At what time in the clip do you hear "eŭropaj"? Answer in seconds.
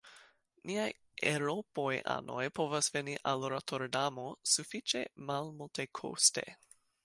1.31-1.91